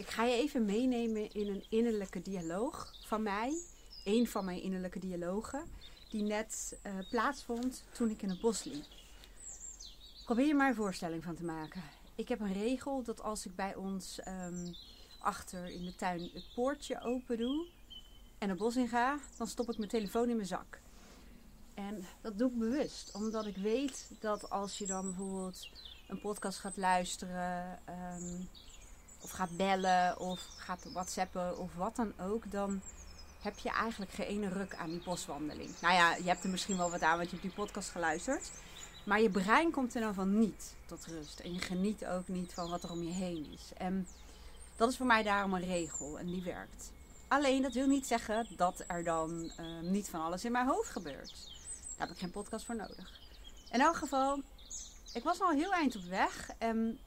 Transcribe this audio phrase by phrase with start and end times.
[0.00, 3.62] Ik ga je even meenemen in een innerlijke dialoog van mij.
[4.04, 5.64] Een van mijn innerlijke dialogen.
[6.10, 8.84] Die net uh, plaatsvond toen ik in het bos liep.
[10.24, 11.82] Probeer je maar een voorstelling van te maken.
[12.14, 14.74] Ik heb een regel dat als ik bij ons um,
[15.18, 17.66] achter in de tuin het poortje open doe
[18.38, 20.80] en het bos in ga, dan stop ik mijn telefoon in mijn zak.
[21.74, 25.68] En dat doe ik bewust, omdat ik weet dat als je dan bijvoorbeeld
[26.08, 28.48] een podcast gaat luisteren, um,
[29.20, 32.80] of gaat bellen, of gaat whatsappen, of wat dan ook, dan
[33.42, 35.70] heb je eigenlijk geen ene ruk aan die boswandeling.
[35.80, 38.50] Nou ja, je hebt er misschien wel wat aan, want je hebt die podcast geluisterd.
[39.04, 41.40] Maar je brein komt er dan van niet tot rust.
[41.40, 43.72] En je geniet ook niet van wat er om je heen is.
[43.76, 44.08] En
[44.76, 46.92] dat is voor mij daarom een regel en die werkt.
[47.28, 50.90] Alleen dat wil niet zeggen dat er dan uh, niet van alles in mijn hoofd
[50.90, 51.34] gebeurt.
[51.96, 53.20] Daar heb ik geen podcast voor nodig.
[53.70, 54.42] In elk geval,
[55.12, 56.50] ik was al heel eind op weg.
[56.58, 56.98] En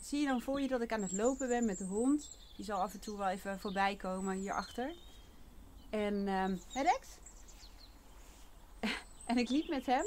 [0.00, 2.38] zie je dan voor je dat ik aan het lopen ben met de hond.
[2.56, 4.94] Die zal af en toe wel even voorbij komen hierachter.
[5.90, 6.82] En, um, hè
[9.32, 10.04] en ik liep met hem.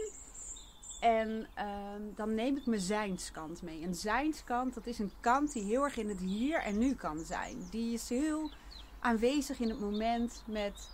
[1.00, 3.84] En um, dan neem ik mijn zijnskant mee.
[3.84, 7.20] Een zijnskant, dat is een kant die heel erg in het hier en nu kan
[7.26, 7.68] zijn.
[7.70, 8.52] Die is heel
[9.00, 10.90] aanwezig in het moment met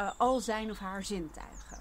[0.00, 1.80] uh, al zijn of haar zintuigen.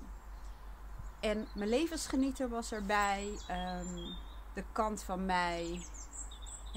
[1.20, 3.28] En mijn levensgenieter was erbij.
[3.50, 4.16] Um,
[4.58, 5.82] de kant van mij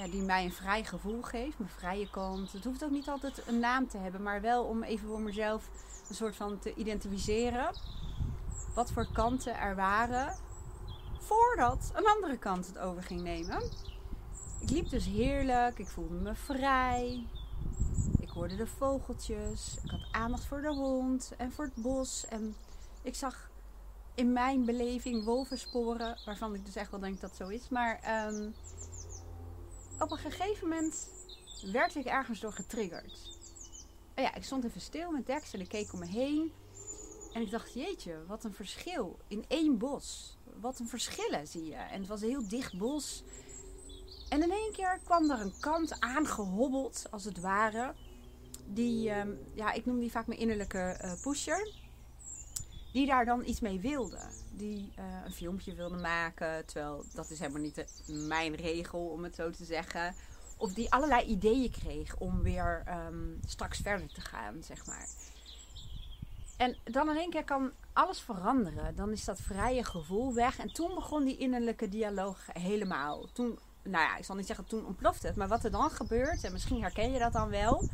[0.09, 1.59] die mij een vrij gevoel geeft.
[1.59, 2.53] Mijn vrije kant.
[2.53, 4.23] Het hoeft ook niet altijd een naam te hebben.
[4.23, 5.69] Maar wel om even voor mezelf
[6.09, 7.75] een soort van te identificeren.
[8.75, 10.37] Wat voor kanten er waren.
[11.19, 13.63] Voordat een andere kant het over ging nemen.
[14.61, 15.79] Ik liep dus heerlijk.
[15.79, 17.27] Ik voelde me vrij.
[18.21, 19.77] Ik hoorde de vogeltjes.
[19.85, 22.27] Ik had aandacht voor de hond en voor het bos.
[22.27, 22.57] En
[23.03, 23.51] ik zag
[24.15, 26.19] in mijn beleving wolvensporen.
[26.25, 27.69] Waarvan ik dus echt wel denk dat zo is.
[27.69, 28.55] Maar um,
[30.01, 31.09] op een gegeven moment
[31.73, 33.19] werd ik ergens door getriggerd.
[34.15, 36.53] En ja, ik stond even stil met Dex en ik keek om me heen.
[37.33, 39.19] En ik dacht, jeetje, wat een verschil.
[39.29, 40.37] In één bos.
[40.61, 41.75] Wat een verschillen zie je.
[41.75, 43.23] En het was een heel dicht bos.
[44.29, 47.95] En in één keer kwam er een kant aangehobbeld, als het ware.
[48.67, 51.73] Die, um, ja, ik noem die vaak mijn innerlijke uh, pusher.
[52.93, 54.21] Die daar dan iets mee wilde.
[54.53, 56.67] Die uh, een filmpje wilde maken.
[56.67, 60.15] Terwijl dat is helemaal niet mijn regel, om het zo te zeggen.
[60.57, 65.09] Of die allerlei ideeën kreeg om weer um, straks verder te gaan, zeg maar.
[66.57, 68.97] En dan in één keer kan alles veranderen.
[68.97, 70.59] Dan is dat vrije gevoel weg.
[70.59, 73.27] En toen begon die innerlijke dialoog helemaal.
[73.33, 75.37] Toen, nou ja, ik zal niet zeggen toen ontplofte het.
[75.37, 77.89] Maar wat er dan gebeurt, en misschien herken je dat dan wel.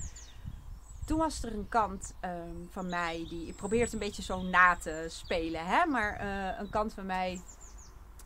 [1.06, 3.46] Toen was er een kant um, van mij die.
[3.46, 5.86] Ik probeer het een beetje zo na te spelen, hè.
[5.86, 7.40] Maar uh, een kant van mij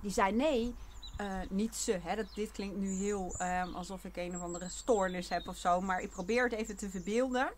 [0.00, 0.74] die zei nee.
[1.20, 2.16] Uh, niet ze, hè.
[2.16, 5.80] Dat, dit klinkt nu heel um, alsof ik een of andere stoornis heb of zo.
[5.80, 7.50] Maar ik probeer het even te verbeelden.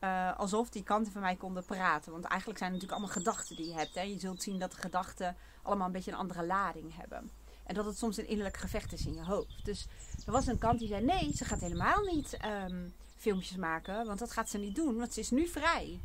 [0.00, 2.12] Uh, alsof die kanten van mij konden praten.
[2.12, 3.94] Want eigenlijk zijn het natuurlijk allemaal gedachten die je hebt.
[3.94, 4.00] Hè.
[4.00, 7.30] Je zult zien dat de gedachten allemaal een beetje een andere lading hebben.
[7.66, 9.64] En dat het soms een innerlijk gevecht is in je hoofd.
[9.64, 9.86] Dus
[10.26, 14.06] er was een kant die zei: nee, ze gaat helemaal niet um, filmpjes maken.
[14.06, 16.00] Want dat gaat ze niet doen, want ze is nu vrij.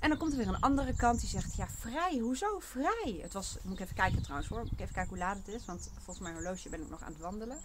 [0.00, 3.18] En dan komt er weer een andere kant die zegt: ja, vrij, hoezo vrij?
[3.22, 4.62] Het was, moet ik even kijken trouwens hoor.
[4.62, 5.64] Moet ik even kijken hoe laat het is.
[5.64, 7.60] Want volgens mijn horloge ben ik nog aan het wandelen.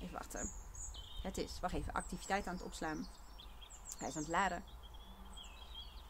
[0.00, 0.50] Even wachten.
[1.22, 3.06] Het is, wacht even, activiteit aan het opslaan.
[3.98, 4.62] Hij is aan het laden.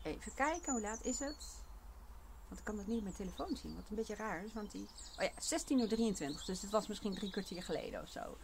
[0.03, 1.62] Even kijken, hoe laat is het?
[2.52, 4.52] Want ik kan dat niet op mijn telefoon zien, wat een beetje raar is.
[4.52, 4.88] Want die.
[5.18, 6.42] Oh ja, 16.23 uur.
[6.46, 8.36] Dus het was misschien drie kwartier geleden of zo.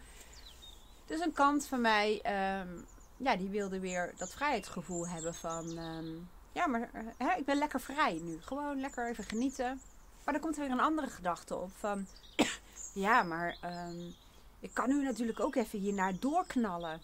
[1.06, 2.12] Dus een kant van mij,
[2.60, 2.86] um,
[3.16, 5.78] ja, die wilde weer dat vrijheidsgevoel hebben van.
[5.78, 8.40] Um, ja, maar hè, ik ben lekker vrij nu.
[8.40, 9.80] Gewoon lekker even genieten.
[10.24, 12.06] Maar dan komt er weer een andere gedachte op van.
[13.06, 14.14] ja, maar um,
[14.60, 17.00] ik kan nu natuurlijk ook even hiernaar doorknallen.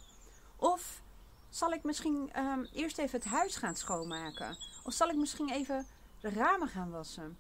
[0.57, 1.03] Of
[1.51, 2.31] zal ik misschien
[2.73, 4.57] eerst even het huis gaan schoonmaken?
[4.83, 5.87] Of zal ik misschien even
[6.25, 7.39] de ramen gaan wassen?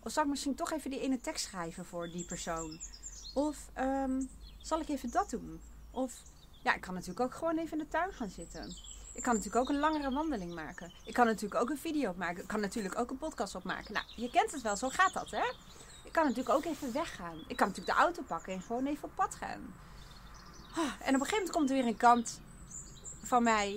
[0.00, 2.80] Of zal ik misschien toch even die ene tekst schrijven voor die persoon?
[3.34, 4.28] Of um,
[4.60, 5.60] zal ik even dat doen?
[5.90, 6.22] Of
[6.62, 8.74] ja, ik kan natuurlijk ook gewoon even in de tuin gaan zitten.
[9.12, 10.92] Ik kan natuurlijk ook een langere wandeling maken.
[11.04, 12.42] Ik kan natuurlijk ook een video opmaken.
[12.42, 13.92] Ik kan natuurlijk ook een podcast opmaken.
[13.92, 15.52] Nou, je kent het wel, zo gaat dat, hè?
[16.04, 17.38] Ik kan natuurlijk ook even weggaan.
[17.46, 19.74] Ik kan natuurlijk de auto pakken en gewoon even op pad gaan.
[21.00, 22.40] En op een gegeven moment komt er weer een kant
[23.22, 23.72] van mij,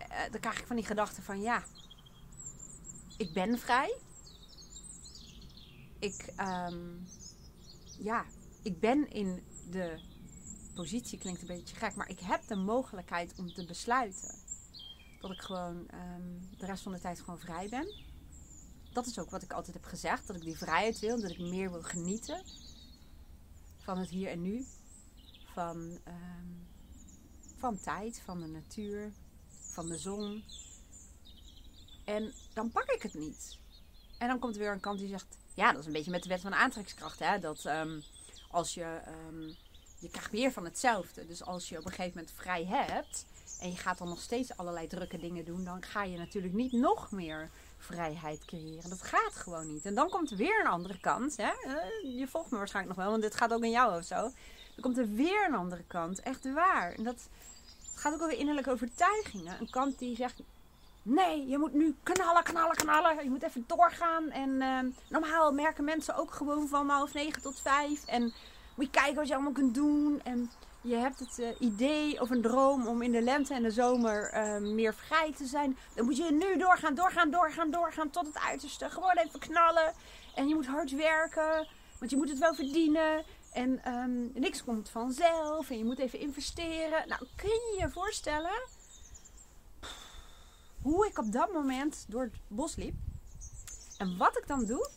[0.00, 1.62] uh, dan krijg ik van die gedachte van ja,
[3.18, 3.98] ik ben vrij.
[5.98, 7.06] Ik, um,
[7.98, 8.24] ja,
[8.62, 10.00] ik ben in de
[10.74, 14.34] positie, klinkt een beetje gek, maar ik heb de mogelijkheid om te besluiten
[15.20, 17.94] dat ik gewoon um, de rest van de tijd gewoon vrij ben.
[18.92, 21.38] Dat is ook wat ik altijd heb gezegd, dat ik die vrijheid wil, dat ik
[21.38, 22.42] meer wil genieten
[23.76, 24.66] van het hier en nu.
[25.54, 25.76] Van
[26.08, 26.66] um,
[27.56, 29.12] van tijd, van de natuur,
[29.48, 30.44] van de zon.
[32.08, 33.58] En dan pak ik het niet.
[34.18, 36.22] En dan komt er weer een kant die zegt: Ja, dat is een beetje met
[36.22, 37.18] de wet van aantrekkingskracht.
[37.18, 37.38] Hè?
[37.38, 38.00] Dat ehm,
[38.50, 39.00] als je.
[39.04, 39.46] Ehm,
[40.00, 41.26] je krijgt meer van hetzelfde.
[41.26, 43.26] Dus als je op een gegeven moment vrij hebt.
[43.60, 45.64] En je gaat dan nog steeds allerlei drukke dingen doen.
[45.64, 48.90] Dan ga je natuurlijk niet nog meer vrijheid creëren.
[48.90, 49.84] Dat gaat gewoon niet.
[49.84, 51.36] En dan komt er weer een andere kant.
[51.36, 51.50] Hè?
[51.64, 54.20] Eh, je volgt me waarschijnlijk nog wel, want dit gaat ook in jou of zo.
[54.74, 56.20] Dan komt er weer een andere kant.
[56.20, 56.92] Echt waar.
[56.92, 57.28] En dat
[57.94, 59.60] gaat ook over innerlijke overtuigingen.
[59.60, 60.42] Een kant die zegt:
[61.10, 63.24] Nee, je moet nu knallen, knallen, knallen.
[63.24, 64.30] Je moet even doorgaan.
[64.30, 64.78] En uh,
[65.08, 68.06] normaal merken mensen ook gewoon van half negen tot vijf.
[68.06, 68.22] En
[68.74, 70.20] moet je kijken wat je allemaal kunt doen.
[70.24, 70.50] En
[70.80, 74.32] je hebt het uh, idee of een droom om in de lente en de zomer
[74.34, 75.78] uh, meer vrij te zijn.
[75.94, 78.90] Dan moet je nu doorgaan, doorgaan, doorgaan, doorgaan tot het uiterste.
[78.90, 79.92] Gewoon even knallen.
[80.34, 81.68] En je moet hard werken,
[81.98, 83.24] want je moet het wel verdienen.
[83.52, 85.70] En um, niks komt vanzelf.
[85.70, 87.08] En je moet even investeren.
[87.08, 88.76] Nou, kun je je voorstellen
[90.88, 92.94] hoe ik op dat moment door het bos liep?
[93.98, 94.90] En wat ik dan doe,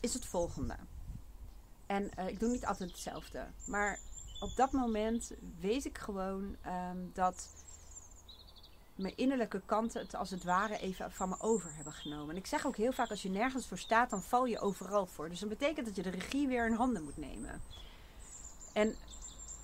[0.00, 0.76] is het volgende.
[1.86, 3.46] En uh, ik doe niet altijd hetzelfde.
[3.66, 3.98] Maar
[4.40, 7.48] op dat moment weet ik gewoon um, dat
[8.94, 12.30] mijn innerlijke kanten het als het ware even van me over hebben genomen.
[12.30, 15.06] En ik zeg ook heel vaak, als je nergens voor staat, dan val je overal
[15.06, 15.28] voor.
[15.28, 17.62] Dus dat betekent dat je de regie weer in handen moet nemen.
[18.72, 18.96] En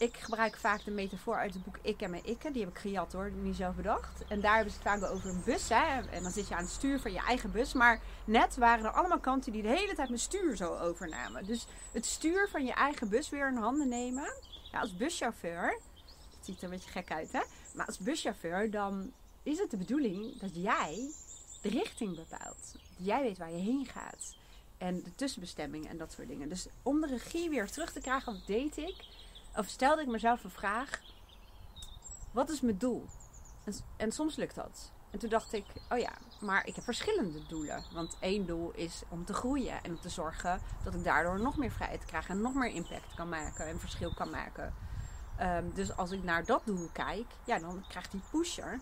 [0.01, 2.53] ik gebruik vaak de metafoor uit het boek Ik en mijn Ikke.
[2.53, 4.25] Die heb ik gejat hoor, niet zelf bedacht.
[4.29, 5.69] En daar hebben ze het vaak over een bus.
[5.69, 6.01] Hè?
[6.11, 7.73] En dan zit je aan het stuur van je eigen bus.
[7.73, 11.47] Maar net waren er allemaal kanten die de hele tijd mijn stuur zo overnamen.
[11.47, 14.35] Dus het stuur van je eigen bus weer in handen nemen.
[14.73, 15.81] Ja, als buschauffeur,
[16.37, 17.41] het ziet er een beetje gek uit hè.
[17.75, 19.13] Maar als buschauffeur dan
[19.43, 21.11] is het de bedoeling dat jij
[21.61, 22.75] de richting bepaalt.
[22.97, 24.35] Jij weet waar je heen gaat.
[24.79, 26.49] En de tussenbestemmingen en dat soort dingen.
[26.49, 28.95] Dus om de regie weer terug te krijgen, wat deed ik?
[29.57, 31.01] Of stelde ik mezelf een vraag:
[32.31, 33.07] wat is mijn doel?
[33.65, 34.93] En, en soms lukt dat.
[35.11, 37.85] En toen dacht ik: oh ja, maar ik heb verschillende doelen.
[37.93, 41.57] Want één doel is om te groeien en om te zorgen dat ik daardoor nog
[41.57, 44.75] meer vrijheid krijg en nog meer impact kan maken en verschil kan maken.
[45.41, 48.81] Um, dus als ik naar dat doel kijk, ja, dan krijgt die pusher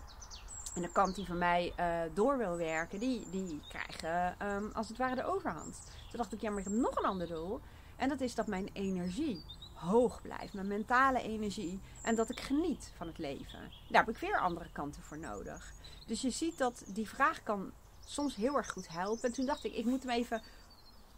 [0.75, 4.87] en de kant die van mij uh, door wil werken, die, die krijgen um, als
[4.87, 5.81] het ware de overhand.
[6.09, 7.59] Toen dacht ik, ja, maar ik heb nog een ander doel.
[7.95, 9.45] En dat is dat mijn energie
[9.79, 11.79] hoog blijft, mijn mentale energie.
[12.01, 13.71] En dat ik geniet van het leven.
[13.89, 15.73] Daar heb ik weer andere kanten voor nodig.
[16.07, 17.71] Dus je ziet dat die vraag kan
[18.05, 19.29] soms heel erg goed helpen.
[19.29, 20.41] En toen dacht ik, ik moet hem even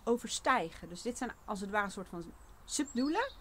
[0.03, 0.89] overstijgen.
[0.89, 2.23] Dus dit zijn als het ware een soort van
[2.65, 3.31] subdoelen.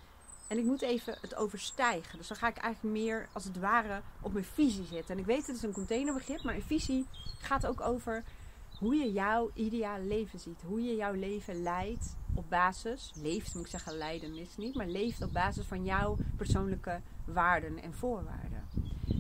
[0.46, 2.18] En ik moet even het overstijgen.
[2.18, 5.14] Dus dan ga ik eigenlijk meer als het ware op mijn visie zitten.
[5.14, 7.06] En ik weet het is een containerbegrip, maar een visie
[7.38, 8.24] gaat ook over
[8.78, 10.62] hoe je jouw ideale leven ziet.
[10.66, 14.86] Hoe je jouw leven leidt op basis, leeft moet ik zeggen, leiden is niet, maar
[14.86, 18.68] leeft op basis van jouw persoonlijke waarden en voorwaarden.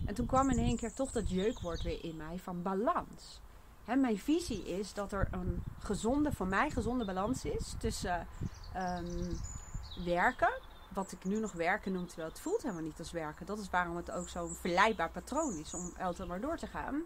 [0.06, 3.40] En toen kwam in één keer toch dat jeukwoord weer in mij van balans.
[3.84, 8.26] Mijn visie is dat er een gezonde, voor mij gezonde balans is tussen
[8.76, 9.38] um,
[10.04, 10.52] werken,
[10.94, 13.46] wat ik nu nog werken noem, terwijl het voelt helemaal niet als werken.
[13.46, 17.02] Dat is waarom het ook zo'n verleidbaar patroon is om altijd maar door te gaan.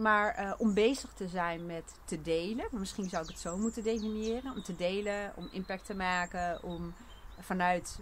[0.00, 3.82] Maar uh, om bezig te zijn met te delen, misschien zou ik het zo moeten
[3.82, 4.52] definiëren.
[4.54, 6.94] Om te delen, om impact te maken, om
[7.40, 7.98] vanuit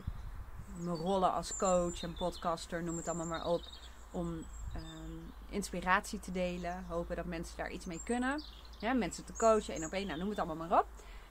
[0.76, 3.62] mijn rollen als coach en podcaster, noem het allemaal maar op,
[4.10, 6.84] om um, inspiratie te delen.
[6.88, 8.42] Hopen dat mensen daar iets mee kunnen.
[8.80, 10.86] Mensen te coachen, één op één, nou noem het allemaal maar op.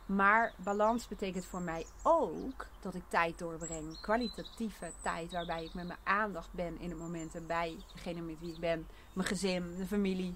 [0.06, 4.02] Maar balans betekent voor mij ook dat ik tijd doorbreng.
[4.02, 8.40] Kwalitatieve tijd waarbij ik met mijn aandacht ben in het moment en bij degene met
[8.40, 8.88] wie ik ben.
[9.14, 10.36] Mijn gezin, de familie,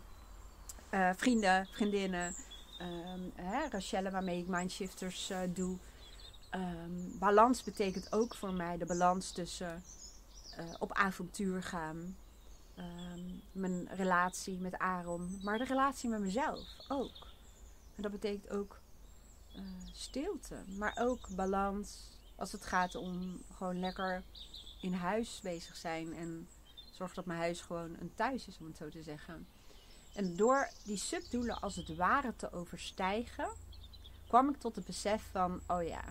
[0.92, 2.36] uh, vrienden, vriendinnen.
[2.82, 5.78] Um, hè, Rachelle waarmee ik mindshifters uh, doe.
[6.56, 9.84] Um, balans betekent ook voor mij de balans tussen
[10.60, 12.18] uh, op avontuur gaan.
[12.78, 15.40] Um, mijn relatie met Aaron.
[15.44, 17.28] Maar de relatie met mezelf ook.
[17.96, 18.80] En dat betekent ook
[19.92, 20.64] stilte.
[20.78, 24.24] Maar ook balans als het gaat om gewoon lekker
[24.82, 26.16] in huis bezig zijn.
[26.16, 26.48] En
[26.92, 29.48] zorg dat mijn huis gewoon een thuis is, om het zo te zeggen.
[30.14, 33.50] En door die subdoelen als het ware te overstijgen,
[34.28, 36.04] kwam ik tot het besef van: oh ja,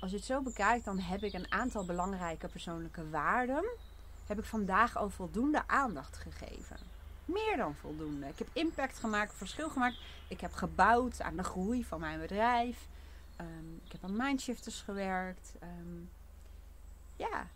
[0.00, 3.64] als je het zo bekijkt, dan heb ik een aantal belangrijke persoonlijke waarden.
[4.26, 6.76] Heb ik vandaag al voldoende aandacht gegeven.
[7.24, 8.26] Meer dan voldoende.
[8.26, 9.96] Ik heb impact gemaakt, verschil gemaakt.
[10.28, 12.86] Ik heb gebouwd aan de groei van mijn bedrijf.
[13.40, 15.52] Um, ik heb aan mindshifters gewerkt.
[15.62, 16.10] Um,
[17.16, 17.48] ja,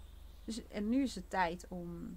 [0.44, 2.16] dus, en nu is het tijd om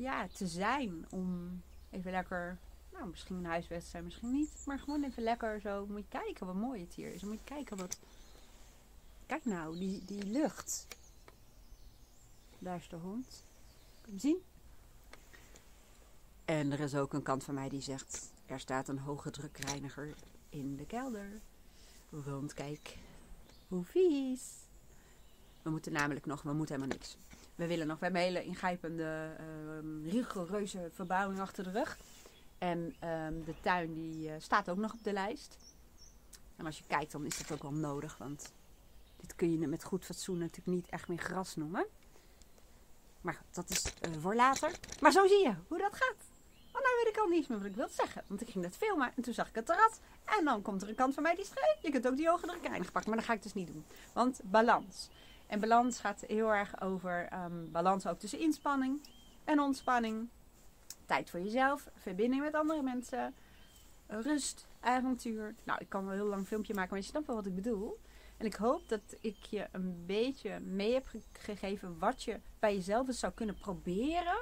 [0.00, 1.06] ja, te zijn.
[1.10, 2.58] Om even lekker,
[2.92, 4.62] nou misschien een huiswedstrijd, misschien niet.
[4.66, 5.86] Maar gewoon even lekker zo.
[5.86, 7.22] Moet je kijken wat mooi het hier is.
[7.22, 7.98] Moet je kijken wat.
[9.26, 10.86] Kijk nou, die, die lucht.
[12.58, 13.44] daar is de hond.
[14.00, 14.42] Kun je zien?
[16.44, 20.14] En er is ook een kant van mij die zegt: er staat een hoge drukreiniger
[20.48, 21.40] in de kelder.
[22.08, 22.96] Want kijk,
[23.68, 24.42] hoe vies.
[25.62, 27.16] We moeten namelijk nog, we moeten helemaal niks.
[27.60, 31.98] We willen nog, hebben een hele ingrijpende, uh, rigoureuze verbouwing achter de rug.
[32.58, 35.56] En ehm, de tuin die uh, staat ook nog op de lijst.
[36.56, 38.18] En als je kijkt, dan is dat ook wel nodig.
[38.18, 38.52] Want
[39.16, 41.86] dit kun je met goed fatsoen natuurlijk niet echt meer gras noemen.
[43.20, 44.70] Maar dat is uh, voor later.
[45.00, 46.24] Maar zo zie je hoe dat gaat.
[46.72, 48.24] Want nou weet ik al niet meer wat ik wil zeggen.
[48.26, 49.98] Want ik ging net filmen en toen zag ik het terras.
[50.24, 51.76] En dan komt er een kant van mij die schreef.
[51.82, 53.06] Je kunt ook die hoge druk gepakt.
[53.06, 53.84] Maar dat ga ik dus niet doen.
[54.12, 55.08] Want balans.
[55.50, 59.00] En balans gaat heel erg over um, balans ook tussen inspanning
[59.44, 60.28] en ontspanning.
[61.06, 63.34] Tijd voor jezelf, verbinding met andere mensen,
[64.06, 65.54] rust, avontuur.
[65.64, 67.54] Nou, ik kan wel een heel lang filmpje maken, maar je snapt wel wat ik
[67.54, 67.98] bedoel.
[68.36, 73.06] En ik hoop dat ik je een beetje mee heb gegeven wat je bij jezelf
[73.06, 74.38] eens zou kunnen proberen.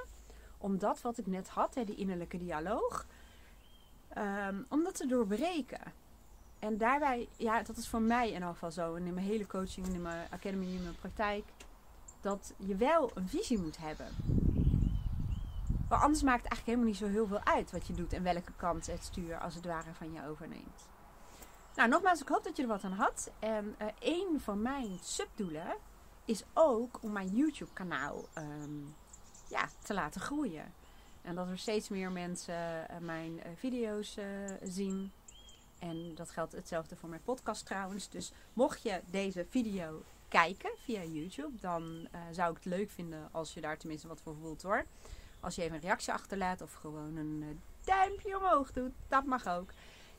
[0.59, 3.07] Om dat wat ik net had, hè, die innerlijke dialoog,
[4.19, 5.93] um, om dat te doorbreken.
[6.59, 8.95] En daarbij, ja, dat is voor mij in geval zo.
[8.95, 11.45] In mijn hele coaching, in mijn academy, in mijn praktijk.
[12.21, 14.07] Dat je wel een visie moet hebben.
[15.89, 18.23] Want anders maakt het eigenlijk helemaal niet zo heel veel uit wat je doet en
[18.23, 20.89] welke kant het stuur als het ware van je overneemt.
[21.75, 23.31] Nou, nogmaals, ik hoop dat je er wat aan had.
[23.39, 25.77] En uh, een van mijn subdoelen
[26.25, 28.95] is ook om mijn YouTube-kanaal um,
[29.49, 30.73] ja, te laten groeien.
[31.23, 34.19] En dat er steeds meer mensen uh, mijn uh, video's
[34.63, 35.13] zien.
[35.79, 38.09] En dat geldt hetzelfde voor mijn podcast trouwens.
[38.09, 43.55] Dus mocht je deze video kijken via YouTube, dan zou ik het leuk vinden als
[43.55, 44.85] je daar tenminste wat voor voelt hoor.
[45.41, 47.49] Als je even een reactie achterlaat of gewoon een uh,
[47.85, 49.71] duimpje omhoog doet, dat mag ook.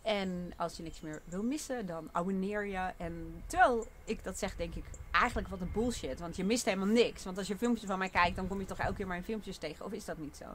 [0.01, 2.93] En als je niks meer wil missen, dan abonneer je.
[2.97, 6.19] En terwijl ik dat zeg, denk ik eigenlijk wat een bullshit.
[6.19, 7.23] Want je mist helemaal niks.
[7.23, 9.23] Want als je filmpjes van mij kijkt, dan kom je toch elke keer maar in
[9.23, 9.85] filmpjes tegen.
[9.85, 10.45] Of is dat niet zo?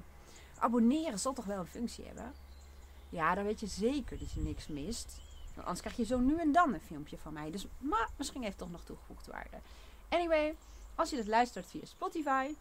[0.59, 2.33] Abonneren zal toch wel een functie hebben?
[3.15, 5.21] Ja, dan weet je zeker dat je niks mist.
[5.55, 7.51] Want anders krijg je zo nu en dan een filmpje van mij.
[7.51, 9.57] Dus maar, misschien heeft het toch nog toegevoegde waarde.
[10.09, 10.57] Anyway,
[10.95, 12.55] als je dit luistert via Spotify,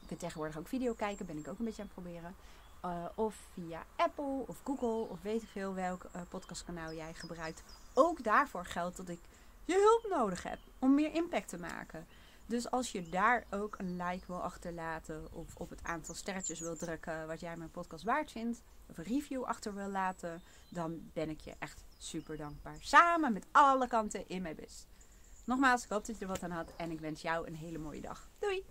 [0.00, 2.34] je kunt tegenwoordig ook video kijken, ben ik ook een beetje aan het proberen.
[2.84, 7.62] Uh, of via Apple of Google of weet ik veel welk uh, podcastkanaal jij gebruikt.
[7.94, 9.20] Ook daarvoor geldt dat ik
[9.64, 12.06] je hulp nodig heb om meer impact te maken.
[12.50, 16.76] Dus als je daar ook een like wil achterlaten of op het aantal sterretjes wil
[16.76, 21.30] drukken wat jij mijn podcast waard vindt, of een review achter wil laten, dan ben
[21.30, 22.76] ik je echt super dankbaar.
[22.80, 24.86] Samen met alle kanten in mijn bus.
[25.44, 27.78] Nogmaals, ik hoop dat je er wat aan had en ik wens jou een hele
[27.78, 28.28] mooie dag.
[28.38, 28.64] Doei!